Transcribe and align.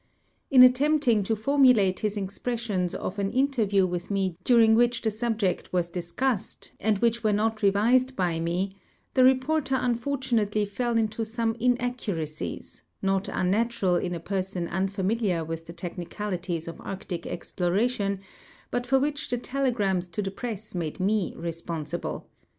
In 0.49 0.63
attempting 0.63 1.21
to 1.25 1.35
formulate 1.35 1.99
his 1.99 2.17
impressions 2.17 2.95
of 2.95 3.19
an 3.19 3.29
inter 3.29 3.65
view 3.65 3.85
with 3.85 4.09
me 4.09 4.35
during 4.43 4.73
which 4.73 5.03
the 5.03 5.11
subject 5.11 5.71
was 5.71 5.89
discussed, 5.89 6.71
and 6.79 6.99
wbicli 6.99 7.23
were 7.23 7.31
not 7.31 7.61
revised 7.61 8.15
li}'' 8.17 8.41
me, 8.41 8.75
the 9.13 9.23
reporter 9.23 9.77
unfortunately 9.79 10.65
fell 10.65 10.97
into 10.97 11.23
some 11.23 11.53
inaccuracies, 11.59 12.81
not 13.03 13.29
unnatural 13.31 13.93
inajierson 13.99 14.67
unfamiliar 14.71 15.45
with 15.45 15.67
the 15.67 15.73
tech 15.73 15.99
nicalities 15.99 16.67
of 16.67 16.81
arctic 16.81 17.27
exploration, 17.27 18.21
but 18.71 18.87
for 18.87 18.97
which 18.97 19.29
the 19.29 19.37
telegrams 19.37 20.07
to 20.07 20.23
the 20.23 20.31
press 20.31 20.73
made 20.73 20.99
me 20.99 21.35
responsible. 21.37 22.27